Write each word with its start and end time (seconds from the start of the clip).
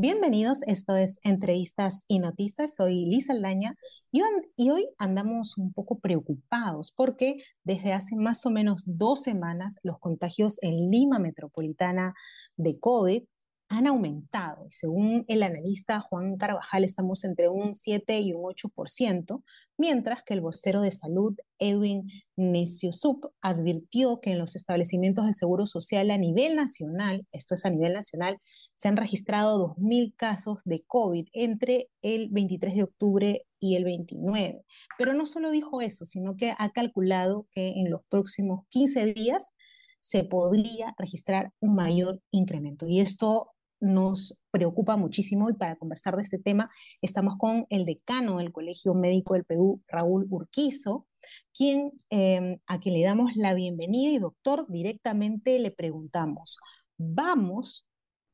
Bienvenidos, 0.00 0.62
esto 0.68 0.94
es 0.94 1.18
Entrevistas 1.24 2.04
y 2.06 2.20
Noticias. 2.20 2.76
Soy 2.76 3.06
Lisa 3.06 3.32
Aldaña 3.32 3.74
y, 4.12 4.22
y 4.56 4.70
hoy 4.70 4.88
andamos 4.96 5.58
un 5.58 5.72
poco 5.72 5.98
preocupados 5.98 6.92
porque 6.94 7.38
desde 7.64 7.92
hace 7.92 8.14
más 8.14 8.46
o 8.46 8.50
menos 8.50 8.84
dos 8.86 9.24
semanas 9.24 9.80
los 9.82 9.98
contagios 9.98 10.58
en 10.62 10.88
Lima 10.88 11.18
Metropolitana 11.18 12.14
de 12.56 12.78
COVID 12.78 13.24
han 13.68 13.86
aumentado. 13.86 14.66
Según 14.70 15.24
el 15.28 15.42
analista 15.42 16.00
Juan 16.00 16.36
Carvajal, 16.36 16.84
estamos 16.84 17.24
entre 17.24 17.48
un 17.48 17.74
7 17.74 18.20
y 18.20 18.32
un 18.32 18.42
8%, 18.42 19.42
mientras 19.76 20.22
que 20.24 20.34
el 20.34 20.40
vocero 20.40 20.80
de 20.80 20.90
salud, 20.90 21.36
Edwin 21.58 22.08
Neciosub, 22.36 23.30
advirtió 23.42 24.20
que 24.20 24.32
en 24.32 24.38
los 24.38 24.56
establecimientos 24.56 25.26
del 25.26 25.34
Seguro 25.34 25.66
Social 25.66 26.10
a 26.10 26.18
nivel 26.18 26.56
nacional, 26.56 27.26
esto 27.30 27.54
es 27.54 27.64
a 27.64 27.70
nivel 27.70 27.92
nacional, 27.92 28.38
se 28.74 28.88
han 28.88 28.96
registrado 28.96 29.76
2.000 29.76 30.14
casos 30.16 30.62
de 30.64 30.82
COVID 30.86 31.28
entre 31.32 31.90
el 32.02 32.30
23 32.30 32.74
de 32.74 32.82
octubre 32.84 33.46
y 33.60 33.76
el 33.76 33.84
29. 33.84 34.64
Pero 34.96 35.12
no 35.12 35.26
solo 35.26 35.50
dijo 35.50 35.82
eso, 35.82 36.06
sino 36.06 36.36
que 36.36 36.54
ha 36.56 36.70
calculado 36.70 37.46
que 37.52 37.68
en 37.76 37.90
los 37.90 38.00
próximos 38.08 38.64
15 38.70 39.12
días 39.12 39.52
se 40.00 40.24
podría 40.24 40.94
registrar 40.96 41.52
un 41.60 41.74
mayor 41.74 42.22
incremento. 42.30 42.86
Y 42.86 43.00
esto 43.00 43.50
nos 43.80 44.38
preocupa 44.50 44.96
muchísimo 44.96 45.50
y 45.50 45.54
para 45.54 45.76
conversar 45.76 46.16
de 46.16 46.22
este 46.22 46.38
tema 46.38 46.70
estamos 47.02 47.36
con 47.38 47.66
el 47.70 47.84
decano 47.84 48.38
del 48.38 48.52
Colegio 48.52 48.94
Médico 48.94 49.34
del 49.34 49.44
Perú, 49.44 49.82
Raúl 49.88 50.26
Urquizo, 50.30 51.06
quien, 51.54 51.92
em, 52.10 52.58
a 52.66 52.78
quien 52.78 52.94
le 52.94 53.02
damos 53.02 53.36
la 53.36 53.54
bienvenida 53.54 54.10
y 54.10 54.18
doctor, 54.18 54.66
directamente 54.68 55.58
le 55.58 55.70
preguntamos, 55.70 56.58
¿vamos, 56.96 57.86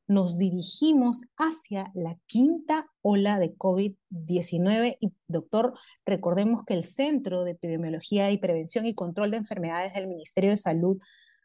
nos 0.07 0.37
dirigimos 0.37 1.23
hacia 1.37 1.91
la 1.95 2.17
quinta 2.27 2.91
ola 3.01 3.39
de 3.39 3.55
COVID-19? 3.55 4.97
Y 4.99 5.13
doctor, 5.27 5.73
recordemos 6.05 6.63
que 6.65 6.75
el 6.75 6.83
Centro 6.83 7.43
de 7.43 7.51
Epidemiología 7.51 8.31
y 8.31 8.37
Prevención 8.37 8.85
y 8.85 8.93
Control 8.93 9.31
de 9.31 9.37
Enfermedades 9.37 9.93
del 9.93 10.07
Ministerio 10.07 10.51
de 10.51 10.57
Salud 10.57 10.97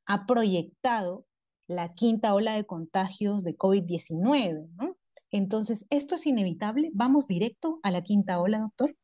ha 0.06 0.26
proyectado 0.26 1.24
la 1.70 1.92
quinta 1.92 2.34
ola 2.34 2.54
de 2.54 2.64
contagios 2.64 3.44
de 3.44 3.56
COVID-19, 3.56 4.70
¿no? 4.76 4.96
Entonces, 5.30 5.86
¿esto 5.90 6.16
es 6.16 6.26
inevitable? 6.26 6.90
¿Vamos 6.94 7.28
directo 7.28 7.78
a 7.84 7.92
la 7.92 8.02
quinta 8.02 8.40
ola, 8.40 8.58
doctor? 8.58 8.96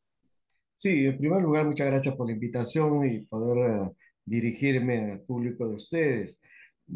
Sí, 0.77 1.06
en 1.06 1.17
primer 1.17 1.42
lugar, 1.42 1.64
muchas 1.64 1.87
gracias 1.87 2.17
por 2.17 2.27
la 2.27 2.33
invitación 2.33 3.06
y 3.06 3.20
poder 3.20 3.83
uh, 3.83 3.97
dirigirme 4.25 5.12
al 5.12 5.20
público 5.20 5.69
de 5.69 5.77
ustedes. 5.77 6.42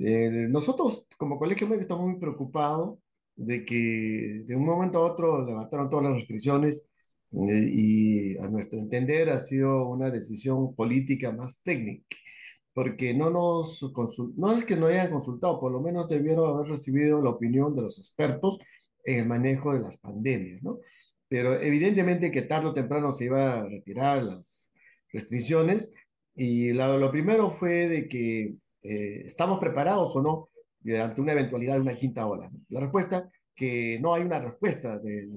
Eh, 0.00 0.48
nosotros, 0.50 1.06
como 1.16 1.38
colegio 1.38 1.68
médico, 1.68 1.82
estamos 1.82 2.08
muy 2.08 2.18
preocupados 2.18 2.98
de 3.36 3.64
que 3.64 4.42
de 4.46 4.56
un 4.56 4.64
momento 4.64 4.98
a 4.98 5.12
otro 5.12 5.46
levantaron 5.46 5.88
todas 5.88 6.06
las 6.06 6.14
restricciones 6.14 6.88
eh, 7.30 7.70
y 7.72 8.38
a 8.38 8.48
nuestro 8.48 8.80
entender 8.80 9.30
ha 9.30 9.38
sido 9.38 9.88
una 9.88 10.10
decisión 10.10 10.74
política 10.74 11.30
más 11.30 11.62
técnica 11.62 12.16
porque 12.80 13.12
no 13.12 13.28
nos 13.28 13.82
no 14.38 14.52
es 14.54 14.64
que 14.64 14.74
no 14.74 14.86
hayan 14.86 15.10
consultado, 15.10 15.60
por 15.60 15.70
lo 15.70 15.82
menos 15.82 16.08
debieron 16.08 16.48
haber 16.48 16.70
recibido 16.70 17.20
la 17.20 17.28
opinión 17.28 17.76
de 17.76 17.82
los 17.82 17.98
expertos 17.98 18.58
en 19.04 19.18
el 19.18 19.26
manejo 19.26 19.74
de 19.74 19.80
las 19.80 19.98
pandemias, 19.98 20.62
¿no? 20.62 20.78
Pero 21.28 21.60
evidentemente 21.60 22.30
que 22.30 22.40
tarde 22.40 22.68
o 22.68 22.72
temprano 22.72 23.12
se 23.12 23.26
iba 23.26 23.60
a 23.60 23.68
retirar 23.68 24.22
las 24.22 24.72
restricciones 25.12 25.94
y 26.34 26.72
lo 26.72 27.10
primero 27.10 27.50
fue 27.50 27.86
de 27.86 28.08
que 28.08 28.54
eh, 28.82 29.22
estamos 29.26 29.58
preparados 29.58 30.16
o 30.16 30.22
no 30.22 30.48
ante 31.02 31.20
una 31.20 31.32
eventualidad 31.32 31.74
de 31.74 31.82
una 31.82 31.96
quinta 31.96 32.26
ola. 32.26 32.50
La 32.70 32.80
respuesta, 32.80 33.28
que 33.54 33.98
no 34.00 34.14
hay 34.14 34.22
una 34.22 34.38
respuesta 34.38 34.98
del 34.98 35.28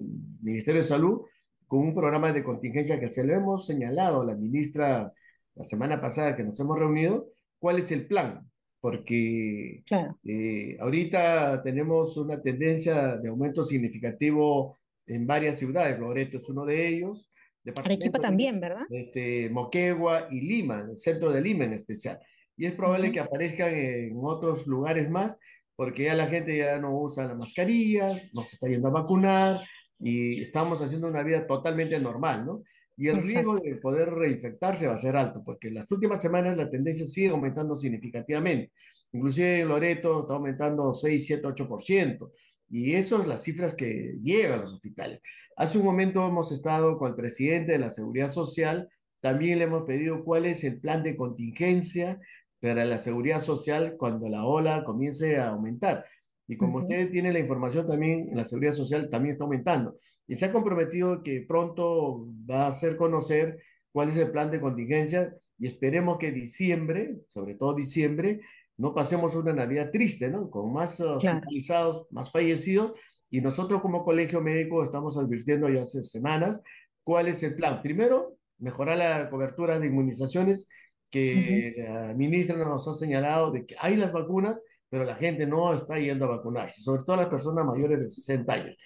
Ministerio 0.41 0.79
de 0.79 0.87
Salud 0.87 1.23
con 1.67 1.81
un 1.81 1.93
programa 1.93 2.31
de 2.31 2.41
contingencia 2.41 3.01
que 3.01 3.11
se 3.11 3.25
lo 3.25 3.33
hemos 3.33 3.65
señalado 3.65 4.21
a 4.21 4.25
la 4.27 4.35
ministra 4.35 5.11
la 5.55 5.65
semana 5.65 6.01
pasada 6.01 6.35
que 6.35 6.43
nos 6.43 6.59
hemos 6.59 6.77
reunido, 6.77 7.29
cuál 7.59 7.79
es 7.79 7.91
el 7.91 8.07
plan, 8.07 8.49
porque 8.81 9.83
eh, 10.23 10.77
ahorita 10.79 11.63
tenemos 11.63 12.17
una 12.17 12.41
tendencia 12.41 13.17
de 13.17 13.29
aumento 13.29 13.63
significativo 13.63 14.77
en 15.07 15.25
varias 15.25 15.59
ciudades, 15.59 15.99
Loreto 15.99 16.37
es 16.37 16.49
uno 16.49 16.65
de 16.65 16.87
ellos. 16.87 17.29
Arequipa 17.77 18.19
también, 18.19 18.59
¿verdad? 18.59 18.85
Este, 18.89 19.49
Moquegua 19.49 20.27
y 20.29 20.41
Lima, 20.41 20.85
el 20.89 20.97
centro 20.97 21.31
de 21.31 21.41
Lima 21.41 21.63
en 21.63 21.73
especial. 21.73 22.19
Y 22.57 22.65
es 22.65 22.73
probable 22.73 23.11
que 23.11 23.21
aparezcan 23.21 23.73
en 23.73 24.19
otros 24.21 24.67
lugares 24.67 25.09
más, 25.09 25.37
porque 25.75 26.03
ya 26.03 26.15
la 26.15 26.27
gente 26.27 26.57
ya 26.57 26.77
no 26.79 26.99
usa 26.99 27.25
las 27.25 27.37
mascarillas, 27.37 28.33
no 28.33 28.43
se 28.43 28.55
está 28.55 28.67
yendo 28.67 28.89
a 28.89 28.91
vacunar 28.91 29.61
y 29.99 30.41
estamos 30.41 30.81
haciendo 30.81 31.07
una 31.07 31.23
vida 31.23 31.47
totalmente 31.47 31.99
normal, 31.99 32.45
¿no? 32.45 32.63
Y 32.95 33.07
el 33.07 33.23
riesgo 33.23 33.55
de 33.57 33.75
poder 33.75 34.13
reinfectarse 34.13 34.87
va 34.87 34.93
a 34.93 34.99
ser 34.99 35.15
alto, 35.15 35.43
porque 35.43 35.69
en 35.69 35.75
las 35.75 35.91
últimas 35.91 36.21
semanas 36.21 36.55
la 36.55 36.69
tendencia 36.69 37.05
sigue 37.05 37.29
aumentando 37.29 37.77
significativamente. 37.77 38.71
Inclusive 39.11 39.61
en 39.61 39.67
Loreto 39.67 40.21
está 40.21 40.33
aumentando 40.33 40.93
6, 40.93 41.25
7, 41.25 41.47
8%. 41.47 42.31
Y 42.69 42.95
eso 42.95 43.21
es 43.21 43.27
las 43.27 43.43
cifras 43.43 43.75
que 43.75 44.17
llegan 44.21 44.53
a 44.53 44.57
los 44.57 44.73
hospitales. 44.73 45.19
Hace 45.55 45.77
un 45.77 45.85
momento 45.85 46.27
hemos 46.27 46.51
estado 46.51 46.97
con 46.97 47.09
el 47.09 47.15
presidente 47.15 47.73
de 47.73 47.79
la 47.79 47.91
Seguridad 47.91 48.31
Social, 48.31 48.89
también 49.21 49.59
le 49.59 49.65
hemos 49.65 49.83
pedido 49.83 50.23
cuál 50.23 50.45
es 50.45 50.63
el 50.63 50.79
plan 50.79 51.03
de 51.03 51.15
contingencia 51.15 52.19
para 52.59 52.85
la 52.85 52.97
seguridad 52.97 53.41
social 53.41 53.95
cuando 53.97 54.27
la 54.27 54.45
ola 54.45 54.83
comience 54.83 55.37
a 55.37 55.49
aumentar. 55.49 56.05
Y 56.47 56.57
como 56.57 56.79
usted 56.79 57.09
tiene 57.09 57.31
la 57.31 57.39
información 57.39 57.87
también, 57.87 58.29
la 58.33 58.45
seguridad 58.45 58.73
social 58.73 59.09
también 59.09 59.33
está 59.33 59.45
aumentando. 59.45 59.95
Y 60.27 60.35
se 60.35 60.45
ha 60.45 60.51
comprometido 60.51 61.23
que 61.23 61.45
pronto 61.47 62.27
va 62.49 62.65
a 62.65 62.67
hacer 62.67 62.97
conocer 62.97 63.59
cuál 63.91 64.09
es 64.09 64.17
el 64.17 64.31
plan 64.31 64.51
de 64.51 64.59
contingencia 64.59 65.33
y 65.57 65.67
esperemos 65.67 66.17
que 66.17 66.31
diciembre, 66.31 67.17
sobre 67.27 67.55
todo 67.55 67.73
diciembre, 67.73 68.41
no 68.77 68.93
pasemos 68.93 69.35
una 69.35 69.53
Navidad 69.53 69.91
triste, 69.91 70.29
¿no? 70.29 70.49
Con 70.49 70.73
más 70.73 70.99
hospitalizados, 70.99 72.07
más 72.11 72.31
fallecidos. 72.31 72.99
Y 73.29 73.41
nosotros 73.41 73.81
como 73.81 74.03
colegio 74.03 74.41
médico 74.41 74.83
estamos 74.83 75.17
advirtiendo 75.17 75.69
ya 75.69 75.83
hace 75.83 76.03
semanas 76.03 76.61
cuál 77.03 77.27
es 77.27 77.43
el 77.43 77.55
plan. 77.55 77.81
Primero, 77.81 78.37
mejorar 78.57 78.97
la 78.97 79.29
cobertura 79.29 79.79
de 79.79 79.87
inmunizaciones 79.87 80.67
que 81.09 81.75
la 81.77 82.13
ministra 82.15 82.57
nos 82.57 82.87
ha 82.87 82.93
señalado 82.93 83.51
de 83.51 83.65
que 83.65 83.75
hay 83.79 83.95
las 83.95 84.11
vacunas, 84.11 84.59
pero 84.93 85.05
la 85.05 85.15
gente 85.15 85.47
no 85.47 85.73
está 85.73 85.97
yendo 85.97 86.25
a 86.25 86.37
vacunarse, 86.37 86.79
sobre 86.83 87.03
todo 87.03 87.15
las 87.15 87.25
personas 87.25 87.65
mayores 87.65 87.99
de 87.99 88.09
60 88.09 88.53
años. 88.53 88.77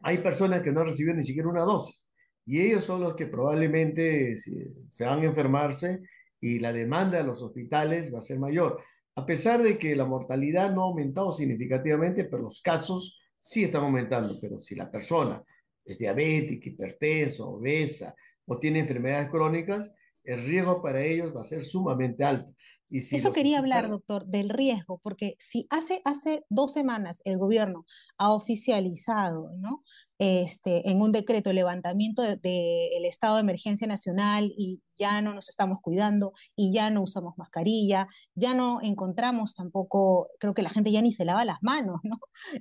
Hay 0.00 0.18
personas 0.18 0.60
que 0.60 0.72
no 0.72 0.80
han 0.80 0.86
recibido 0.86 1.14
ni 1.14 1.22
siquiera 1.22 1.48
una 1.48 1.62
dosis 1.62 2.08
y 2.44 2.60
ellos 2.60 2.84
son 2.84 3.00
los 3.00 3.14
que 3.14 3.28
probablemente 3.28 4.36
se 4.36 5.04
van 5.04 5.20
a 5.20 5.24
enfermarse 5.26 6.00
y 6.40 6.58
la 6.58 6.72
demanda 6.72 7.18
de 7.18 7.22
los 7.22 7.40
hospitales 7.42 8.12
va 8.12 8.18
a 8.18 8.22
ser 8.22 8.40
mayor. 8.40 8.82
A 9.14 9.24
pesar 9.24 9.62
de 9.62 9.78
que 9.78 9.94
la 9.94 10.04
mortalidad 10.04 10.74
no 10.74 10.82
ha 10.82 10.86
aumentado 10.86 11.32
significativamente, 11.32 12.24
pero 12.24 12.42
los 12.42 12.60
casos 12.60 13.16
sí 13.38 13.62
están 13.62 13.84
aumentando. 13.84 14.36
Pero 14.40 14.58
si 14.58 14.74
la 14.74 14.90
persona 14.90 15.40
es 15.84 15.96
diabética, 15.96 16.70
hipertensa, 16.70 17.44
obesa 17.44 18.16
o 18.46 18.58
tiene 18.58 18.80
enfermedades 18.80 19.28
crónicas, 19.28 19.92
el 20.24 20.44
riesgo 20.44 20.82
para 20.82 21.04
ellos 21.04 21.32
va 21.32 21.42
a 21.42 21.44
ser 21.44 21.62
sumamente 21.62 22.24
alto. 22.24 22.52
Eso 22.90 23.32
quería 23.32 23.58
hablar, 23.58 23.88
doctor, 23.88 24.26
del 24.26 24.50
riesgo, 24.50 25.00
porque 25.02 25.34
si 25.38 25.66
hace, 25.70 26.00
hace 26.04 26.44
dos 26.48 26.72
semanas 26.72 27.20
el 27.24 27.38
gobierno 27.38 27.84
ha 28.18 28.30
oficializado 28.30 29.50
¿no? 29.58 29.82
Este, 30.18 30.90
en 30.90 31.02
un 31.02 31.12
decreto 31.12 31.50
el 31.50 31.56
levantamiento 31.56 32.22
del 32.22 32.40
de, 32.40 32.88
estado 33.04 33.36
de 33.36 33.42
emergencia 33.42 33.86
nacional 33.86 34.52
y 34.56 34.80
ya 34.98 35.20
no 35.22 35.34
nos 35.34 35.48
estamos 35.48 35.80
cuidando 35.80 36.32
y 36.54 36.72
ya 36.72 36.90
no 36.90 37.02
usamos 37.02 37.34
mascarilla, 37.36 38.06
ya 38.34 38.54
no 38.54 38.80
encontramos 38.80 39.54
tampoco, 39.54 40.28
creo 40.38 40.54
que 40.54 40.62
la 40.62 40.70
gente 40.70 40.92
ya 40.92 41.02
ni 41.02 41.12
se 41.12 41.24
lava 41.24 41.44
las 41.44 41.58
manos, 41.62 42.00
¿no? 42.02 42.18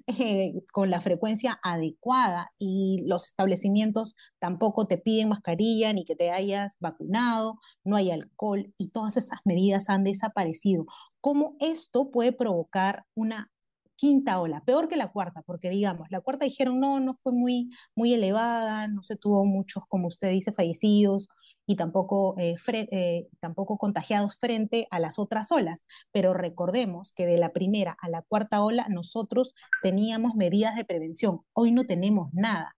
Eh, 0.23 0.53
con 0.71 0.89
la 0.89 1.01
frecuencia 1.01 1.59
adecuada 1.63 2.51
y 2.57 3.03
los 3.05 3.25
establecimientos 3.25 4.15
tampoco 4.39 4.85
te 4.87 4.97
piden 4.97 5.29
mascarilla 5.29 5.91
ni 5.93 6.05
que 6.05 6.15
te 6.15 6.31
hayas 6.31 6.77
vacunado, 6.79 7.59
no 7.83 7.95
hay 7.95 8.11
alcohol 8.11 8.73
y 8.77 8.89
todas 8.89 9.17
esas 9.17 9.39
medidas 9.45 9.89
han 9.89 10.03
desaparecido. 10.03 10.85
¿Cómo 11.21 11.55
esto 11.59 12.11
puede 12.11 12.31
provocar 12.31 13.05
una 13.15 13.52
quinta 13.95 14.39
ola, 14.41 14.63
peor 14.65 14.87
que 14.87 14.97
la 14.97 15.11
cuarta, 15.11 15.41
porque 15.43 15.69
digamos, 15.69 16.07
la 16.09 16.21
cuarta 16.21 16.45
dijeron 16.45 16.79
no, 16.79 16.99
no 16.99 17.13
fue 17.13 17.31
muy, 17.31 17.69
muy 17.95 18.13
elevada, 18.13 18.87
no 18.87 19.03
se 19.03 19.15
tuvo 19.15 19.45
muchos, 19.45 19.83
como 19.87 20.07
usted 20.07 20.31
dice, 20.31 20.51
fallecidos 20.51 21.29
y 21.65 21.75
tampoco, 21.75 22.35
eh, 22.37 22.55
eh, 22.91 23.27
tampoco 23.39 23.77
contagiados 23.77 24.37
frente 24.37 24.87
a 24.91 24.99
las 24.99 25.19
otras 25.19 25.51
olas. 25.51 25.85
Pero 26.11 26.33
recordemos 26.33 27.13
que 27.13 27.25
de 27.25 27.37
la 27.37 27.53
primera 27.53 27.95
a 27.99 28.09
la 28.09 28.21
cuarta 28.21 28.63
ola 28.63 28.87
nosotros 28.89 29.55
teníamos 29.81 30.35
medidas 30.35 30.75
de 30.75 30.85
prevención, 30.85 31.41
hoy 31.53 31.71
no 31.71 31.85
tenemos 31.85 32.33
nada. 32.33 32.75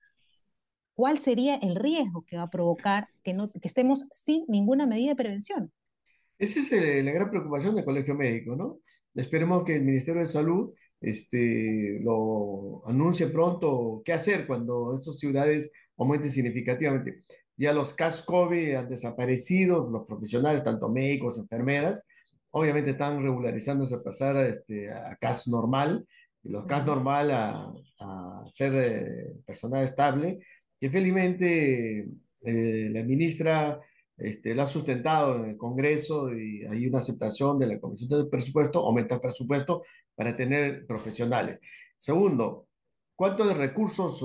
¿Cuál 0.94 1.18
sería 1.18 1.56
el 1.56 1.76
riesgo 1.76 2.24
que 2.26 2.38
va 2.38 2.44
a 2.44 2.50
provocar 2.50 3.10
que, 3.22 3.34
no, 3.34 3.52
que 3.52 3.68
estemos 3.68 4.06
sin 4.12 4.46
ninguna 4.48 4.86
medida 4.86 5.10
de 5.10 5.16
prevención? 5.16 5.74
Esa 6.38 6.60
es 6.60 6.72
eh, 6.72 7.04
la 7.04 7.12
gran 7.12 7.30
preocupación 7.30 7.76
del 7.76 7.86
Colegio 7.86 8.16
Médico, 8.16 8.56
¿no? 8.56 8.80
Esperemos 9.14 9.64
que 9.64 9.76
el 9.76 9.84
Ministerio 9.84 10.22
de 10.22 10.28
Salud 10.28 10.74
este, 11.02 12.00
lo 12.02 12.82
anuncie 12.88 13.28
pronto 13.28 14.02
qué 14.04 14.14
hacer 14.14 14.48
cuando 14.48 14.98
esas 14.98 15.18
ciudades 15.20 15.72
aumenten 15.98 16.32
significativamente. 16.32 17.20
Ya 17.58 17.74
los 17.74 17.94
casos 17.94 18.26
COVID 18.26 18.76
han 18.76 18.90
desaparecido, 18.90 19.90
los 19.90 20.06
profesionales, 20.06 20.64
tanto 20.64 20.90
médicos, 20.90 21.38
enfermeras, 21.38 22.06
obviamente 22.52 22.92
están 22.92 23.22
regularizándose 23.22 23.96
a 23.96 24.04
pasar 24.04 24.38
a, 24.38 24.48
este, 24.48 24.92
a 24.92 25.16
CAS 25.16 25.48
normal, 25.48 26.08
y 26.44 26.50
los 26.50 26.66
CAS 26.66 26.86
normal 26.86 27.32
a, 27.32 27.72
a 28.00 28.46
ser 28.52 28.74
eh, 28.76 29.34
personal 29.46 29.84
estable, 29.84 30.40
que 30.80 30.90
felizmente 30.90 32.08
eh, 32.42 32.90
la 32.92 33.04
ministra 33.04 33.80
este, 34.18 34.56
la 34.56 34.64
ha 34.64 34.68
sustentado 34.68 35.36
en 35.36 35.52
el 35.52 35.58
Congreso 35.58 36.34
y 36.34 36.64
hay 36.66 36.88
una 36.88 37.00
aceptación 37.00 37.60
de 37.60 37.68
la 37.68 37.80
Comisión 37.80 38.10
del 38.10 38.30
Presupuesto, 38.30 38.80
aumenta 38.80 39.16
el 39.16 39.22
presupuesto 39.22 39.84
para 40.16 40.36
tener 40.36 40.86
profesionales. 40.88 41.60
Segundo, 41.98 42.68
¿cuántos 43.16 43.56
recursos 43.58 44.22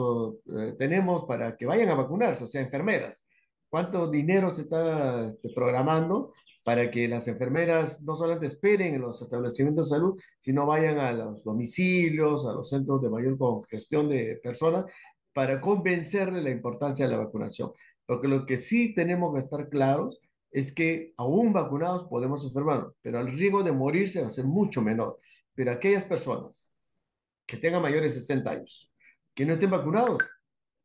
eh, 0.46 0.74
tenemos 0.78 1.24
para 1.24 1.56
que 1.56 1.66
vayan 1.66 1.88
a 1.90 1.94
vacunarse, 1.94 2.44
o 2.44 2.46
sea, 2.46 2.60
enfermeras? 2.60 3.28
¿Cuánto 3.68 4.08
dinero 4.08 4.50
se 4.50 4.62
está 4.62 5.28
este, 5.28 5.50
programando 5.54 6.32
para 6.64 6.90
que 6.90 7.08
las 7.08 7.26
enfermeras 7.28 8.02
no 8.02 8.16
solamente 8.16 8.46
esperen 8.46 8.94
en 8.94 9.00
los 9.00 9.22
establecimientos 9.22 9.88
de 9.88 9.96
salud, 9.96 10.20
sino 10.38 10.66
vayan 10.66 10.98
a 10.98 11.12
los 11.12 11.42
domicilios, 11.42 12.46
a 12.46 12.52
los 12.52 12.68
centros 12.68 13.00
de 13.00 13.08
mayor 13.08 13.38
congestión 13.38 14.08
de 14.08 14.38
personas, 14.42 14.84
para 15.32 15.60
convencerle 15.60 16.42
la 16.42 16.50
importancia 16.50 17.06
de 17.06 17.12
la 17.12 17.18
vacunación. 17.24 17.72
Porque 18.10 18.26
lo 18.26 18.44
que 18.44 18.58
sí 18.58 18.92
tenemos 18.92 19.32
que 19.32 19.38
estar 19.38 19.68
claros 19.68 20.20
es 20.50 20.72
que 20.72 21.12
aún 21.16 21.52
vacunados 21.52 22.08
podemos 22.08 22.44
enfermarnos, 22.44 22.92
pero 23.00 23.20
el 23.20 23.38
riesgo 23.38 23.62
de 23.62 23.70
morirse 23.70 24.20
va 24.20 24.26
a 24.26 24.30
ser 24.30 24.46
mucho 24.46 24.82
menor. 24.82 25.16
Pero 25.54 25.70
aquellas 25.70 26.02
personas 26.02 26.74
que 27.46 27.56
tengan 27.56 27.80
mayores 27.80 28.14
de 28.14 28.20
60 28.20 28.50
años, 28.50 28.92
que 29.32 29.46
no 29.46 29.52
estén 29.52 29.70
vacunados, 29.70 30.18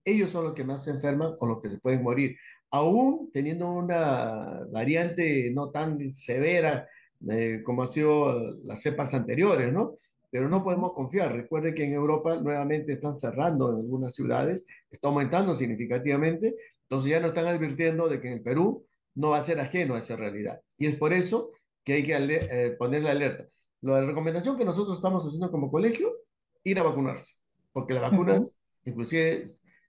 ellos 0.04 0.30
son 0.30 0.44
los 0.44 0.54
que 0.54 0.64
más 0.64 0.84
se 0.84 0.92
enferman 0.92 1.34
o 1.40 1.48
los 1.48 1.60
que 1.62 1.70
se 1.72 1.80
pueden 1.80 2.04
morir. 2.04 2.38
Aún 2.70 3.32
teniendo 3.34 3.72
una 3.72 4.60
variante 4.72 5.50
no 5.52 5.72
tan 5.72 6.14
severa 6.14 6.88
eh, 7.28 7.64
como 7.66 7.82
han 7.82 7.92
sido 7.92 8.56
las 8.66 8.84
cepas 8.84 9.16
anteriores, 9.16 9.74
¿no? 9.74 9.96
pero 10.36 10.50
no 10.50 10.66
podemos 10.66 10.92
confiar. 10.92 11.32
Recuerde 11.34 11.74
que 11.74 11.86
en 11.86 11.94
Europa 11.94 12.36
nuevamente 12.36 12.92
están 12.92 13.18
cerrando 13.18 13.72
en 13.72 13.78
algunas 13.78 14.14
ciudades, 14.14 14.68
está 14.92 15.08
aumentando 15.08 15.56
significativamente, 15.56 16.54
entonces 16.90 17.12
ya 17.12 17.20
nos 17.20 17.30
están 17.30 17.48
advirtiendo 17.48 18.08
de 18.08 18.22
que 18.22 18.32
en 18.32 18.44
Perú 18.44 18.86
no 19.16 19.32
va 19.32 19.38
a 19.38 19.44
ser 19.44 19.60
ajeno 19.60 19.96
a 19.96 20.00
esa 20.00 20.16
realidad. 20.16 20.62
Y 20.78 20.88
es 20.88 20.96
por 20.96 21.14
eso 21.14 21.52
que 21.84 21.94
hay 21.94 22.04
que 22.04 22.16
eh, 22.16 22.76
ponerle 22.78 23.10
alerta. 23.10 23.48
La 23.82 24.02
recomendación 24.06 24.58
que 24.58 24.66
nosotros 24.66 24.98
estamos 24.98 25.26
haciendo 25.26 25.52
como 25.52 25.72
colegio, 25.72 26.12
ir 26.64 26.80
a 26.80 26.84
vacunarse, 26.84 27.36
porque 27.72 27.94
las 27.94 28.04
vacunas, 28.10 28.56
inclusive 28.84 29.44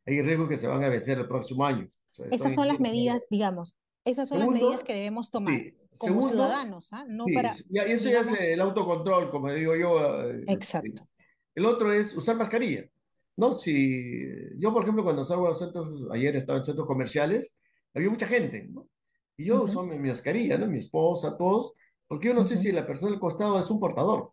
hay 0.04 0.22
riesgo 0.22 0.48
que 0.48 0.58
se 0.58 0.68
van 0.68 0.84
a 0.84 0.88
vencer 0.88 1.18
el 1.18 1.26
próximo 1.28 1.64
año. 1.64 1.88
Esas 2.30 2.54
son 2.54 2.68
las 2.68 2.80
medidas, 2.80 3.24
digamos, 3.30 3.78
esas 4.04 4.28
son 4.28 4.38
las 4.38 4.48
medidas 4.48 4.84
que 4.84 4.94
debemos 4.94 5.30
tomar 5.30 5.60
como 5.98 6.28
ciudadanos, 6.28 6.92
¿ah? 6.92 7.04
no 7.08 7.24
para... 7.34 7.54
Y 7.68 7.78
eso 7.90 8.08
ya 8.08 8.20
es 8.20 8.40
el 8.40 8.60
autocontrol, 8.60 9.30
como 9.30 9.52
digo 9.52 9.74
yo. 9.74 10.30
Eh, 10.30 10.44
Exacto. 10.46 11.08
El 11.54 11.66
otro 11.66 11.92
es 11.92 12.14
usar 12.16 12.36
mascarilla. 12.36 12.88
¿No? 13.36 13.54
Si 13.54 14.24
yo, 14.58 14.72
por 14.72 14.82
ejemplo, 14.82 15.04
cuando 15.04 15.24
salgo 15.24 15.46
a 15.46 15.50
los 15.50 15.58
centros, 15.58 16.08
ayer 16.12 16.36
estaba 16.36 16.58
en 16.58 16.64
centros 16.64 16.86
comerciales, 16.86 17.56
había 17.94 18.10
mucha 18.10 18.26
gente, 18.26 18.68
¿no? 18.70 18.88
Y 19.36 19.46
yo 19.46 19.62
uso 19.62 19.84
mi, 19.84 19.98
mascarilla, 19.98 20.58
¿no? 20.58 20.66
Mi 20.66 20.78
esposa, 20.78 21.36
todos, 21.36 21.72
porque 22.06 22.28
yo 22.28 22.34
no 22.34 22.46
sé 22.46 22.56
si 22.56 22.72
la 22.72 22.86
persona 22.86 23.12
al 23.12 23.20
costado 23.20 23.58
es 23.58 23.70
un 23.70 23.80
portador. 23.80 24.32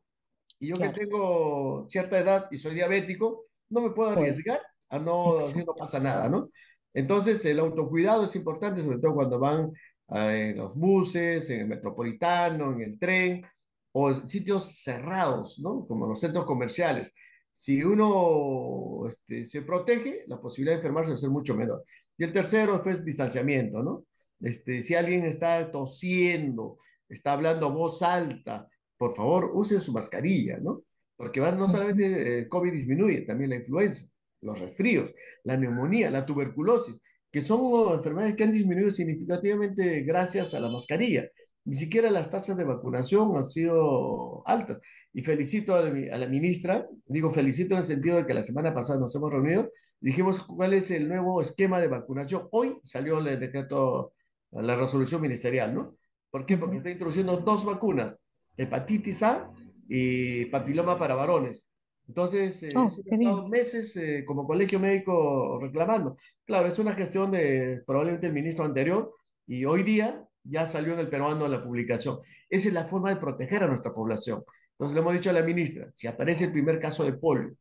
Y 0.60 0.68
yo 0.68 0.76
que 0.76 0.90
tengo 0.90 1.86
cierta 1.90 2.20
edad 2.20 2.48
y 2.52 2.58
soy 2.58 2.74
diabético, 2.76 3.46
no 3.70 3.82
me 3.82 3.92
puedo 3.92 4.12
arriesgar 4.12 4.62
a 4.90 5.00
no, 5.00 5.42
si 5.42 5.64
no 5.64 5.74
pasa 5.76 6.00
nada, 6.00 6.30
¿no? 6.30 6.50
Entonces, 6.94 7.44
el 7.46 7.60
autocuidado 7.60 8.26
es 8.26 8.36
importante, 8.36 8.84
sobre 8.84 9.00
todo 9.00 9.16
cuando 9.16 9.40
van 9.40 9.72
eh, 10.16 10.50
en 10.52 10.58
los 10.58 10.76
buses, 10.76 11.50
en 11.50 11.62
el 11.62 11.68
metropolitano, 11.68 12.72
en 12.72 12.82
el 12.82 13.00
tren, 13.00 13.46
o 13.94 14.10
en 14.10 14.30
sitios 14.30 14.76
cerrados, 14.84 15.60
¿no? 15.60 15.86
Como 15.88 16.08
los 16.08 16.20
centros 16.20 16.46
comerciales. 16.46 17.14
Si 17.54 17.84
uno 17.84 19.08
este, 19.08 19.46
se 19.46 19.62
protege, 19.62 20.24
la 20.28 20.40
posibilidad 20.40 20.74
de 20.74 20.80
enfermarse 20.80 21.12
va 21.12 21.16
a 21.16 21.20
ser 21.20 21.30
mucho 21.30 21.56
menor. 21.56 21.84
Y 22.18 22.24
el 22.24 22.34
tercero, 22.34 22.82
pues, 22.84 23.06
distanciamiento, 23.06 23.84
¿no? 23.84 24.06
Este, 24.42 24.84
si 24.84 24.96
alguien 24.96 25.26
está 25.26 25.72
tosiendo, 25.72 26.80
está 27.08 27.34
hablando 27.34 27.68
a 27.68 27.72
voz 27.72 28.02
alta, 28.02 28.68
por 28.98 29.16
favor, 29.16 29.52
use 29.54 29.80
su 29.80 29.92
mascarilla, 29.92 30.58
¿no? 30.58 30.84
Porque 31.16 31.40
va, 31.40 31.52
no 31.52 31.70
solamente 31.70 32.40
el 32.40 32.50
COVID 32.50 32.72
disminuye, 32.72 33.22
también 33.22 33.52
la 33.52 33.58
influenza 33.58 34.14
los 34.44 34.60
resfríos, 34.60 35.14
la 35.44 35.58
neumonía, 35.58 36.12
la 36.12 36.26
tuberculosis, 36.26 37.02
que 37.32 37.42
son 37.42 37.94
enfermedades 37.94 38.36
que 38.36 38.44
han 38.44 38.52
disminuido 38.52 38.92
significativamente 38.92 40.02
gracias 40.02 40.54
a 40.54 40.60
la 40.60 40.70
mascarilla. 40.70 41.28
Ni 41.66 41.76
siquiera 41.76 42.12
las 42.12 42.30
tasas 42.30 42.58
de 42.58 42.66
vacunación 42.66 43.36
han 43.38 43.46
sido 43.46 44.46
altas. 44.48 44.80
Y 45.14 45.22
felicito 45.22 45.76
a 45.76 45.82
la, 45.82 46.28
ministra, 46.28 46.88
digo 47.06 47.30
felicito 47.30 47.76
en 47.76 47.82
el 47.82 47.86
sentido 47.86 48.18
de 48.18 48.26
que 48.26 48.34
la 48.34 48.44
semana 48.44 48.74
pasada 48.74 49.00
nos 49.00 49.16
hemos 49.16 49.32
reunido, 49.32 49.70
dijimos 50.00 50.44
cuál 50.44 50.74
es 50.74 50.92
el 50.92 51.08
nuevo 51.08 51.42
esquema 51.42 51.80
de 51.80 51.88
vacunación. 51.88 52.48
Hoy 52.52 52.78
salió 52.84 53.20
el 53.20 53.40
decreto, 53.40 54.14
la 54.52 54.76
resolución 54.76 55.22
ministerial, 55.22 55.74
¿no? 55.74 55.88
¿Por 56.30 56.46
qué? 56.46 56.58
Porque 56.58 56.78
está 56.78 56.90
introduciendo 56.90 57.38
dos 57.38 57.64
vacunas, 57.64 58.20
hepatitis 58.58 59.24
A 59.24 59.52
y 59.88 60.46
papiloma 60.46 60.98
para 60.98 61.16
varones. 61.16 61.70
Entonces, 62.08 62.62
eh, 62.64 62.74
oh, 62.76 62.88
estado 62.88 63.48
meses 63.48 63.96
eh, 63.96 64.26
como 64.26 64.46
colegio 64.46 64.80
médico 64.80 65.60
reclamando. 65.62 66.18
Claro, 66.44 66.68
es 66.68 66.78
una 66.80 66.94
gestión 66.94 67.32
de 67.32 67.82
probablemente 67.86 68.28
el 68.28 68.34
ministro 68.34 68.66
anterior 68.66 69.14
y 69.48 69.64
hoy 69.66 69.84
día 69.84 70.28
ya 70.44 70.68
salió 70.68 70.94
en 70.94 71.00
el 71.00 71.10
peruano 71.10 71.48
la 71.48 71.64
publicación. 71.64 72.20
Esa 72.50 72.68
es 72.68 72.74
la 72.74 72.86
forma 72.86 73.10
de 73.10 73.18
proteger 73.18 73.64
a 73.64 73.68
nuestra 73.68 73.94
población. 73.94 74.44
Entonces 74.74 74.96
le 74.96 75.02
hemos 75.02 75.14
dicho 75.14 75.30
a 75.30 75.34
la 75.34 75.44
ministra, 75.44 75.92
si 75.94 76.08
aparece 76.08 76.46
el 76.46 76.52
primer 76.52 76.80
caso 76.80 77.04
de 77.04 77.14
polio, 77.14 77.56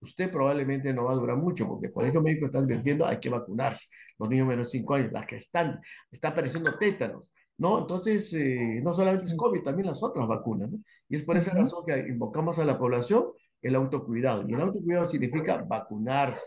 usted 0.00 0.30
probablemente 0.30 0.94
no 0.94 1.04
va 1.04 1.12
a 1.12 1.16
durar 1.16 1.36
mucho 1.36 1.66
porque 1.68 1.88
el 1.88 1.92
colegio 1.92 2.22
médico 2.22 2.46
está 2.46 2.58
advirtiendo 2.60 3.06
hay 3.06 3.18
que 3.18 3.28
vacunarse. 3.28 3.88
Los 4.18 4.28
niños 4.28 4.48
menos 4.48 4.66
de 4.66 4.78
5 4.78 4.94
años, 4.94 5.12
las 5.12 5.26
que 5.26 5.36
están, 5.36 5.80
está 6.10 6.28
apareciendo 6.28 6.76
tétanos. 6.78 7.32
¿no? 7.58 7.80
Entonces, 7.80 8.32
eh, 8.32 8.80
no 8.82 8.92
solamente 8.94 9.26
es 9.26 9.34
COVID, 9.34 9.62
también 9.62 9.86
las 9.88 10.02
otras 10.02 10.26
vacunas, 10.26 10.70
¿no? 10.70 10.78
Y 11.10 11.16
es 11.16 11.22
por 11.22 11.36
esa 11.36 11.54
razón 11.54 11.84
que 11.86 11.98
invocamos 12.08 12.58
a 12.58 12.64
la 12.64 12.78
población 12.78 13.26
el 13.60 13.74
autocuidado. 13.74 14.44
Y 14.48 14.54
el 14.54 14.60
autocuidado 14.62 15.08
significa 15.08 15.62
vacunarse. 15.68 16.46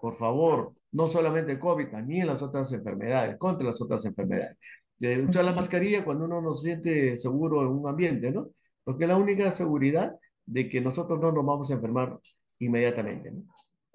Por 0.00 0.14
favor, 0.14 0.72
no 0.92 1.08
solamente 1.08 1.58
COVID, 1.58 1.88
también 1.90 2.28
las 2.28 2.42
otras 2.42 2.70
enfermedades, 2.72 3.36
contra 3.38 3.66
las 3.66 3.80
otras 3.82 4.04
enfermedades. 4.04 4.56
Usar 5.28 5.44
la 5.44 5.52
mascarilla 5.52 6.04
cuando 6.04 6.24
uno 6.24 6.40
no 6.40 6.54
se 6.54 6.66
siente 6.66 7.16
seguro 7.16 7.62
en 7.62 7.68
un 7.68 7.88
ambiente, 7.88 8.30
¿no? 8.30 8.50
Porque 8.84 9.04
es 9.04 9.08
la 9.08 9.16
única 9.16 9.50
seguridad 9.52 10.16
de 10.46 10.68
que 10.68 10.80
nosotros 10.80 11.20
no 11.20 11.32
nos 11.32 11.44
vamos 11.44 11.70
a 11.70 11.74
enfermar 11.74 12.18
inmediatamente, 12.58 13.30
¿no? 13.30 13.44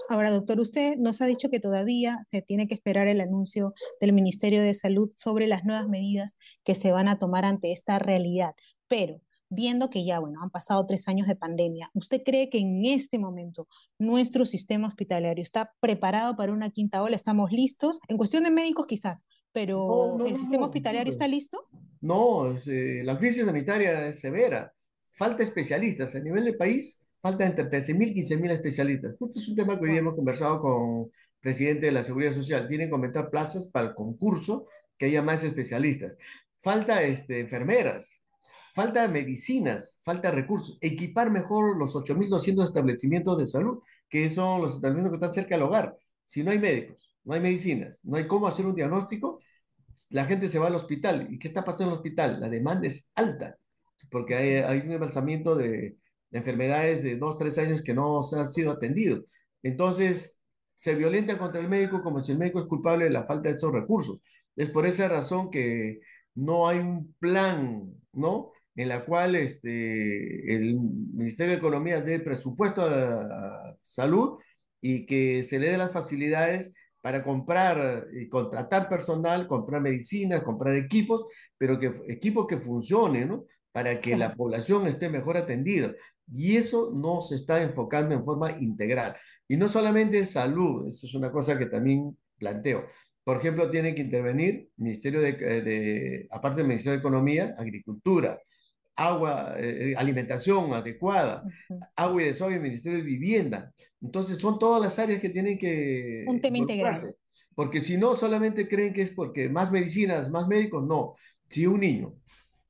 Ahora, 0.10 0.32
doctor, 0.32 0.60
usted 0.60 0.96
nos 0.98 1.22
ha 1.22 1.26
dicho 1.26 1.50
que 1.50 1.60
todavía 1.60 2.24
se 2.30 2.42
tiene 2.42 2.68
que 2.68 2.74
esperar 2.74 3.08
el 3.08 3.20
anuncio 3.20 3.74
del 4.00 4.14
Ministerio 4.14 4.62
de 4.62 4.74
Salud 4.74 5.10
sobre 5.18 5.48
las 5.48 5.66
nuevas 5.66 5.90
medidas 5.90 6.38
que 6.64 6.76
se 6.76 6.92
van 6.92 7.10
a 7.10 7.20
tomar 7.20 7.44
ante 7.44 7.74
esta 7.74 8.00
realidad. 8.00 8.54
Pero 8.88 9.22
viendo 9.50 9.90
que 9.90 10.06
ya, 10.06 10.20
bueno, 10.20 10.42
han 10.42 10.50
pasado 10.50 10.86
tres 10.86 11.08
años 11.10 11.28
de 11.28 11.36
pandemia, 11.36 11.90
¿usted 11.94 12.22
cree 12.24 12.50
que 12.50 12.60
en 12.60 12.86
este 12.86 13.20
momento 13.20 13.68
nuestro 13.98 14.46
sistema 14.46 14.88
hospitalario 14.88 15.42
está 15.42 15.74
preparado 15.82 16.38
para 16.38 16.54
una 16.54 16.70
quinta 16.70 17.02
ola? 17.04 17.16
¿Estamos 17.16 17.52
listos? 17.52 18.00
En 18.08 18.18
cuestión 18.18 18.44
de 18.44 18.52
médicos 18.52 18.88
quizás, 18.88 19.26
pero 19.58 20.24
¿el 20.24 20.38
sistema 20.38 20.66
hospitalario 20.66 21.12
está 21.12 21.28
listo? 21.28 21.68
No, 22.00 22.56
eh, 22.68 23.02
la 23.04 23.18
crisis 23.18 23.44
sanitaria 23.44 24.08
es 24.08 24.20
severa. 24.20 24.72
Falta 25.10 25.42
especialistas. 25.42 26.14
A 26.14 26.20
nivel 26.20 26.46
de 26.46 26.54
país, 26.54 27.02
falta 27.20 27.44
entre 27.44 27.68
13.000 27.68 28.08
y 28.10 28.22
15.000 28.22 28.52
especialistas. 28.52 29.14
Esto 29.14 29.28
es 29.40 29.48
un 29.48 29.56
tema 29.56 29.80
que 29.80 29.86
hoy 29.86 29.90
día 29.90 30.00
hemos 30.02 30.14
conversado 30.14 30.62
con 30.62 31.06
el 31.06 31.12
presidente 31.42 31.88
de 31.88 31.92
la 31.92 32.04
Seguridad 32.04 32.34
Social. 32.34 32.68
Tienen 32.68 32.90
que 32.90 32.94
aumentar 32.94 33.32
plazas 33.32 33.66
para 33.66 33.88
el 33.88 33.96
concurso, 33.96 34.68
que 34.96 35.08
haya 35.08 35.24
más 35.24 35.44
especialistas. 35.44 36.16
Falta 36.62 37.02
este, 37.02 37.40
enfermeras 37.40 38.28
falta 38.76 39.08
medicinas, 39.08 40.00
falta 40.04 40.30
recursos, 40.30 40.78
equipar 40.82 41.32
mejor 41.32 41.80
los 41.80 41.96
8.200 41.96 42.64
establecimientos 42.64 43.36
de 43.40 43.48
salud, 43.48 43.80
que 44.08 44.30
son 44.30 44.62
los 44.62 44.76
establecimientos 44.76 45.10
que 45.10 45.16
están 45.16 45.34
cerca 45.34 45.56
del 45.56 45.64
hogar. 45.64 45.98
Si 46.28 46.44
no 46.44 46.52
hay 46.52 46.60
médicos, 46.60 47.07
no 47.28 47.34
hay 47.36 47.42
medicinas, 47.42 48.06
no 48.06 48.18
hay 48.18 48.26
cómo 48.26 48.48
hacer 48.48 48.66
un 48.66 48.76
diagnóstico, 48.76 49.42
la 50.12 50.26
gente 50.26 50.50
se 50.50 50.60
va 50.60 50.68
al 50.68 50.76
hospital. 50.76 51.28
¿Y 51.30 51.40
qué 51.40 51.50
está 51.50 51.64
pasando 51.64 51.86
en 51.86 51.92
el 51.92 51.98
hospital? 51.98 52.40
La 52.40 52.50
demanda 52.50 52.88
es 52.88 53.12
alta, 53.16 53.58
porque 54.10 54.36
hay, 54.36 54.80
un 54.80 54.92
embalsamiento 54.92 55.56
de, 55.56 55.98
de, 56.30 56.38
enfermedades 56.38 57.04
de 57.04 57.18
dos, 57.18 57.38
tres 57.38 57.58
años 57.58 57.82
que 57.82 57.94
no 57.94 58.24
se 58.24 58.40
han 58.40 58.48
sido 58.48 58.72
atendidos. 58.72 59.26
Entonces, 59.62 60.40
se 60.76 60.96
violenta 60.96 61.38
contra 61.38 61.60
el 61.60 61.68
médico 61.70 62.02
como 62.02 62.24
si 62.24 62.32
el 62.32 62.38
médico 62.38 62.60
es 62.60 62.66
culpable 62.68 63.06
de 63.06 63.12
la 63.12 63.26
falta 63.26 63.50
de 63.50 63.56
esos 63.56 63.74
recursos. 63.74 64.22
Es 64.56 64.70
por 64.70 64.86
esa 64.86 65.10
razón 65.10 65.52
que 65.52 66.00
no 66.36 66.68
hay 66.70 66.80
un 66.80 67.14
plan, 67.20 67.94
¿no? 68.14 68.52
en 68.76 68.90
la 68.90 69.06
cual 69.06 69.36
este, 69.36 70.56
el 70.56 70.76
Ministerio 70.80 71.54
de 71.54 71.58
Economía 71.58 72.00
dé 72.00 72.20
presupuesto 72.20 72.84
a, 72.84 73.22
a 73.22 73.78
salud 73.82 74.40
y 74.80 75.06
que 75.06 75.44
se 75.46 75.60
le 75.60 75.72
dé 75.72 75.78
las 75.78 75.92
facilidades 75.92 76.74
para 77.02 77.24
comprar 77.24 78.06
y 78.14 78.28
contratar 78.28 78.90
personal, 78.90 79.48
comprar 79.48 79.82
medicinas, 79.82 80.44
comprar 80.44 80.76
equipos, 80.76 81.26
pero 81.58 81.80
que 81.80 81.92
equipos 82.08 82.48
que 82.48 82.58
funcionen, 82.58 83.30
¿no? 83.30 83.46
Para 83.72 84.02
que 84.02 84.18
la 84.18 84.34
población 84.34 84.88
esté 84.88 85.10
mejor 85.10 85.38
atendida. 85.38 85.94
Y 86.32 86.58
eso 86.58 86.92
no 86.96 87.22
se 87.22 87.36
está 87.36 87.62
enfocando 87.62 88.14
en 88.14 88.24
forma 88.24 88.52
integral. 88.60 89.16
Y 89.48 89.56
no 89.56 89.70
solamente 89.70 90.26
salud, 90.26 90.90
eso 90.90 91.08
es 91.08 91.14
una 91.14 91.32
cosa 91.32 91.58
que 91.58 91.68
también 91.68 92.18
planteo. 92.38 92.86
Por 93.24 93.38
ejemplo, 93.38 93.70
tiene 93.70 93.94
que 93.94 94.02
intervenir 94.02 94.70
Ministerio 94.78 95.22
de, 95.22 95.34
de 95.34 96.28
aparte 96.32 96.58
del 96.58 96.68
Ministerio 96.68 96.94
de 96.94 97.00
Economía, 97.00 97.56
Agricultura, 97.58 98.40
agua, 98.98 99.54
eh, 99.58 99.94
alimentación 99.96 100.74
adecuada, 100.74 101.44
agua 101.96 102.22
y 102.22 102.26
desagüe, 102.26 102.60
Ministerio 102.60 102.98
de 102.98 103.04
Vivienda. 103.04 103.72
Entonces 104.02 104.38
son 104.40 104.60
todas 104.60 104.82
las 104.82 104.98
áreas 105.00 105.22
que 105.22 105.30
tienen 105.30 105.58
que... 105.58 106.26
Un 106.28 106.42
tema 106.42 106.58
integral. 106.58 107.16
Porque 107.56 107.80
si 107.80 107.98
no, 107.98 108.18
solamente 108.18 108.68
creen 108.68 108.94
que 108.94 109.04
es 109.04 109.12
porque 109.12 109.50
más 109.50 109.72
medicinas, 109.72 110.30
más 110.30 110.48
médicos, 110.48 110.86
no. 110.86 111.16
Si 111.48 111.66
un 111.66 111.80
niño 111.80 112.16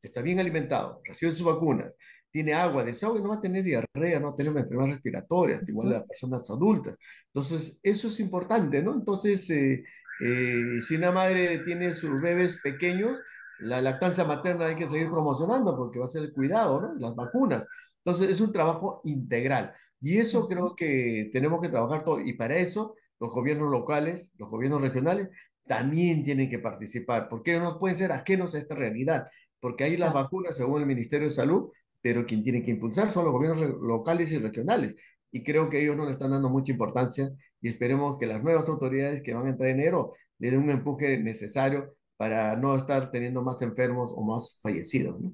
está 0.02 0.22
bien 0.22 0.40
alimentado, 0.40 1.02
recibe 1.04 1.32
sus 1.32 1.46
vacunas, 1.46 1.96
tiene 2.30 2.54
agua, 2.54 2.84
desagüe, 2.84 3.22
no 3.22 3.30
va 3.30 3.36
a 3.36 3.42
tener 3.42 3.64
diarrea, 3.64 4.20
no 4.20 4.28
va 4.28 4.34
a 4.34 4.36
tener 4.36 4.56
enfermedades 4.56 4.96
respiratorias, 4.96 5.68
igual 5.68 5.96
a 5.96 6.06
personas 6.06 6.50
adultas. 6.50 6.98
Entonces, 7.28 7.80
eso 7.82 8.10
es 8.10 8.20
importante, 8.20 8.82
¿no? 8.84 8.94
Entonces, 8.94 9.50
eh, 9.50 9.84
eh, 10.22 10.80
si 10.88 10.96
una 10.96 11.12
madre 11.12 11.60
tiene 11.60 11.94
sus 11.94 12.22
bebés 12.22 12.60
pequeños, 12.62 13.18
la 13.60 13.82
lactancia 13.82 14.24
materna 14.26 14.68
hay 14.68 14.76
que 14.76 14.88
seguir 14.88 15.10
promocionando 15.10 15.76
porque 15.76 16.00
va 16.00 16.06
a 16.06 16.10
ser 16.10 16.24
el 16.24 16.34
cuidado, 16.34 16.82
¿no? 16.82 16.96
Las 17.00 17.16
vacunas. 17.16 17.66
Entonces, 18.04 18.30
es 18.32 18.42
un 18.42 18.54
trabajo 18.54 19.02
integral. 19.04 19.74
Y 20.00 20.18
eso 20.18 20.48
creo 20.48 20.76
que 20.76 21.30
tenemos 21.34 21.62
que 21.62 21.70
trabajar 21.70 22.04
todo. 22.04 22.20
Y 22.22 22.34
para 22.34 22.58
eso, 22.58 22.96
los 23.20 23.30
gobiernos 23.32 23.72
locales, 23.72 24.32
los 24.38 24.50
gobiernos 24.50 24.82
regionales, 24.82 25.30
también 25.66 26.24
tienen 26.24 26.50
que 26.50 26.60
participar, 26.60 27.28
porque 27.30 27.60
no 27.60 27.78
pueden 27.80 27.98
ser 27.98 28.12
ajenos 28.12 28.56
a 28.56 28.60
esta 28.60 28.76
realidad, 28.76 29.28
porque 29.60 29.84
hay 29.84 29.98
las 29.98 30.14
vacunas, 30.14 30.56
según 30.56 30.82
el 30.82 30.88
Ministerio 30.88 31.28
de 31.28 31.34
Salud, 31.34 31.72
pero 32.02 32.26
quien 32.26 32.44
tiene 32.44 32.64
que 32.64 32.72
impulsar 32.72 33.12
son 33.12 33.26
los 33.26 33.34
gobiernos 33.34 33.62
locales 33.82 34.32
y 34.32 34.38
regionales. 34.38 34.96
Y 35.32 35.44
creo 35.44 35.70
que 35.70 35.82
ellos 35.82 35.98
no 35.98 36.06
le 36.06 36.12
están 36.12 36.32
dando 36.32 36.50
mucha 36.50 36.72
importancia 36.72 37.30
y 37.60 37.68
esperemos 37.68 38.18
que 38.18 38.28
las 38.28 38.42
nuevas 38.44 38.70
autoridades 38.70 39.22
que 39.22 39.34
van 39.34 39.48
a 39.48 39.50
entrar 39.50 39.70
en 39.70 39.80
enero 39.82 40.14
le 40.40 40.52
den 40.52 40.62
un 40.62 40.70
empuje 40.70 41.18
necesario 41.20 41.97
para 42.18 42.56
no 42.56 42.76
estar 42.76 43.12
teniendo 43.12 43.42
más 43.42 43.62
enfermos 43.62 44.12
o 44.16 44.22
más 44.22 44.60
fallecidos. 44.62 45.20
¿no? 45.20 45.34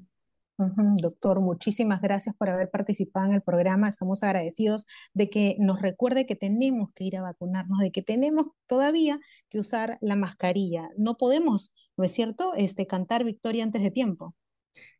Doctor, 0.58 1.42
muchísimas 1.42 2.02
gracias 2.02 2.36
por 2.36 2.50
haber 2.50 2.70
participado 2.70 3.28
en 3.28 3.34
el 3.34 3.42
programa. 3.42 3.90
Estamos 3.90 4.24
agradecidos 4.24 4.86
de 5.14 5.30
que 5.30 5.56
nos 5.60 5.82
recuerde 5.82 6.26
que 6.26 6.36
tenemos 6.36 6.90
que 6.94 7.06
ir 7.06 7.18
a 7.18 7.24
vacunarnos, 7.24 7.80
de 7.80 7.92
que 7.92 8.04
tenemos 8.04 8.48
todavía 8.68 9.20
que 9.50 9.60
usar 9.60 9.98
la 10.02 10.16
mascarilla. 10.16 10.90
No 10.96 11.18
podemos, 11.18 11.74
¿no 11.98 12.04
es 12.04 12.12
cierto?, 12.12 12.54
este, 12.56 12.86
cantar 12.86 13.24
victoria 13.24 13.64
antes 13.64 13.82
de 13.82 13.92
tiempo. 13.92 14.36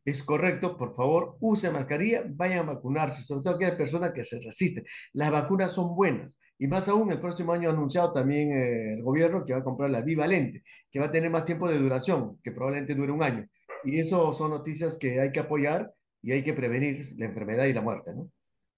Es 0.06 0.24
correcto, 0.24 0.78
por 0.78 0.94
favor, 0.94 1.38
use 1.40 1.72
mascarilla, 1.72 2.24
vayan 2.28 2.70
a 2.70 2.74
vacunarse, 2.74 3.24
sobre 3.24 3.44
todo 3.44 3.56
aquellas 3.56 3.76
personas 3.76 4.12
que 4.12 4.24
se 4.24 4.40
resisten. 4.42 4.84
Las 5.14 5.32
vacunas 5.32 5.74
son 5.74 5.96
buenas 5.96 6.38
y 6.58 6.68
más 6.68 6.88
aún 6.88 7.12
el 7.12 7.20
próximo 7.20 7.54
año 7.54 7.70
ha 7.70 7.74
anunciado 7.74 8.14
también 8.14 8.52
eh, 8.52 8.94
el 8.94 9.04
gobierno 9.04 9.44
que 9.44 9.54
va 9.54 9.60
a 9.60 9.64
comprar 9.64 9.90
la 9.90 10.02
bivalente, 10.02 10.64
que 10.92 11.00
va 11.00 11.06
a 11.06 11.12
tener 11.12 11.30
más 11.30 11.46
tiempo 11.46 11.68
de 11.68 11.78
duración, 11.78 12.40
que 12.44 12.52
probablemente 12.52 12.96
dure 12.96 13.12
un 13.12 13.24
año. 13.24 13.48
Y 13.84 14.00
eso 14.00 14.32
son 14.34 14.52
noticias 14.52 14.98
que 14.98 15.20
hay 15.20 15.32
que 15.32 15.40
apoyar 15.42 15.94
y 16.22 16.32
hay 16.32 16.44
que 16.44 16.54
prevenir 16.54 17.04
la 17.18 17.26
enfermedad 17.26 17.66
y 17.66 17.74
la 17.74 17.82
muerte, 17.82 18.14
¿no? 18.16 18.30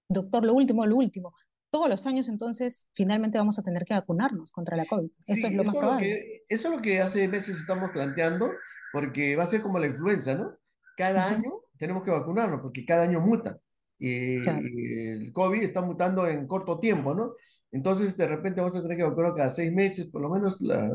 Doctor, 0.08 0.44
lo 0.44 0.54
último, 0.54 0.86
lo 0.86 0.96
último. 0.96 1.32
Todos 1.70 1.88
los 1.88 2.06
años 2.06 2.28
entonces 2.28 2.88
finalmente 2.92 3.38
vamos 3.38 3.58
a 3.58 3.62
tener 3.62 3.84
que 3.84 3.94
vacunarnos 3.94 4.50
contra 4.50 4.76
la 4.76 4.86
COVID. 4.86 5.10
Eso 5.26 5.46
es 5.46 5.54
lo 5.54 5.64
más 5.64 5.74
probable. 5.74 6.44
eso 6.48 6.68
es 6.68 6.74
lo 6.74 6.80
que 6.80 7.00
hace 7.00 7.28
meses 7.28 7.58
estamos 7.58 7.90
planteando, 7.90 8.50
porque 8.92 9.36
va 9.36 9.44
a 9.44 9.48
ser 9.48 9.62
como 9.62 9.78
la 9.78 9.86
influenza, 9.86 10.34
¿no? 10.34 10.56
Cada 10.96 11.28
año 11.28 11.60
tenemos 11.78 12.02
que 12.02 12.10
vacunarnos, 12.10 12.60
porque 12.60 12.84
cada 12.84 13.04
año 13.04 13.20
muta. 13.20 13.58
Y, 13.98 14.36
el 14.46 15.32
COVID 15.32 15.62
está 15.62 15.82
mutando 15.82 16.26
en 16.26 16.46
corto 16.46 16.78
tiempo, 16.78 17.14
¿no? 17.14 17.34
Entonces, 17.70 18.16
de 18.16 18.26
repente 18.26 18.60
vamos 18.60 18.76
a 18.76 18.82
tener 18.82 18.96
que 18.96 19.04
vacunar 19.04 19.34
cada 19.34 19.50
seis 19.50 19.72
meses, 19.72 20.06
por 20.06 20.22
lo 20.22 20.30
menos 20.30 20.60
la, 20.60 20.90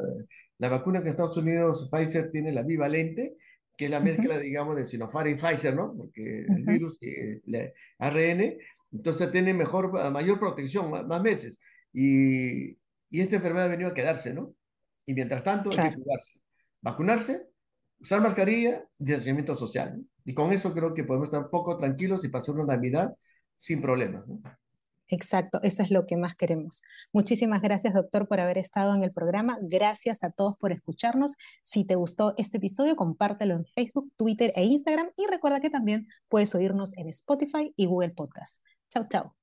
la 0.57 0.69
vacuna 0.69 1.01
que 1.01 1.09
Estados 1.09 1.37
Unidos, 1.37 1.89
Pfizer, 1.91 2.29
tiene 2.29 2.51
la 2.51 2.63
bivalente, 2.63 3.35
que 3.77 3.85
es 3.85 3.91
la 3.91 3.99
mezcla, 3.99 4.37
digamos, 4.37 4.75
de 4.75 4.85
Sinopharm 4.85 5.29
y 5.29 5.35
Pfizer, 5.35 5.75
¿no? 5.75 5.95
Porque 5.95 6.45
el 6.47 6.63
virus, 6.65 6.99
y 7.01 7.09
el 7.09 7.73
ARN, 7.99 8.57
entonces 8.91 9.31
tiene 9.31 9.53
mejor, 9.53 9.91
mayor 10.11 10.39
protección, 10.39 10.91
más, 10.91 11.21
meses. 11.21 11.59
Y, 11.93 12.71
y, 13.09 13.21
esta 13.21 13.37
enfermedad 13.37 13.67
ha 13.67 13.69
venido 13.69 13.89
a 13.89 13.93
quedarse, 13.93 14.33
¿no? 14.33 14.53
Y 15.05 15.13
mientras 15.13 15.43
tanto 15.43 15.71
hay 15.71 15.89
que 15.89 15.95
cuidarse. 15.95 16.33
Vacunarse, 16.81 17.50
usar 18.01 18.21
mascarilla, 18.21 18.83
distanciamiento 18.97 19.55
social. 19.55 20.03
Y 20.25 20.33
con 20.33 20.51
eso 20.51 20.73
creo 20.73 20.93
que 20.93 21.03
podemos 21.03 21.27
estar 21.27 21.49
poco 21.49 21.77
tranquilos 21.77 22.23
y 22.25 22.29
pasar 22.29 22.55
una 22.55 22.75
Navidad 22.75 23.13
sin 23.55 23.81
problemas. 23.81 24.25
Exacto, 25.07 25.59
eso 25.61 25.83
es 25.83 25.91
lo 25.91 26.05
que 26.05 26.15
más 26.15 26.35
queremos. 26.35 26.83
Muchísimas 27.11 27.61
gracias, 27.61 27.93
doctor, 27.93 28.27
por 28.27 28.39
haber 28.39 28.57
estado 28.57 28.95
en 28.95 29.03
el 29.03 29.11
programa. 29.11 29.57
Gracias 29.61 30.23
a 30.23 30.31
todos 30.31 30.55
por 30.57 30.71
escucharnos. 30.71 31.35
Si 31.61 31.83
te 31.83 31.95
gustó 31.95 32.33
este 32.37 32.57
episodio, 32.57 32.95
compártelo 32.95 33.55
en 33.55 33.65
Facebook, 33.65 34.11
Twitter 34.15 34.53
e 34.55 34.63
Instagram 34.63 35.09
y 35.17 35.29
recuerda 35.29 35.59
que 35.59 35.69
también 35.69 36.07
puedes 36.29 36.55
oírnos 36.55 36.97
en 36.97 37.09
Spotify 37.09 37.73
y 37.75 37.87
Google 37.87 38.11
Podcast. 38.11 38.63
Chao, 38.89 39.05
chao. 39.09 39.40